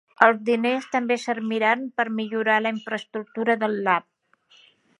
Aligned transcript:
Els 0.27 0.37
diners 0.45 0.87
també 0.93 1.17
serviran 1.23 1.83
per 1.99 2.05
millorar 2.21 2.57
la 2.65 2.73
infraestructura 2.77 3.57
del 3.65 3.77
lab. 3.89 4.09